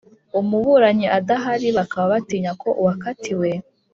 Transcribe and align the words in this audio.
umuburanyi 0.39 1.07
adahari 1.17 1.67
bakaba 1.77 2.05
batinya 2.13 2.51
ko 2.61 2.69
uwakatiwe 2.81 3.49